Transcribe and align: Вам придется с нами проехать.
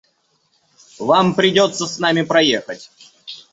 Вам 0.99 1.35
придется 1.35 1.85
с 1.85 1.99
нами 1.99 2.23
проехать. 2.23 2.89